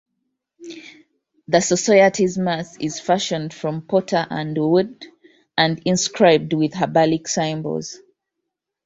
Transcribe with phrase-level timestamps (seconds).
[1.47, 5.05] The society's mace is fashioned from pewter and wood,
[5.55, 7.99] and inscribed with heraldic symbols.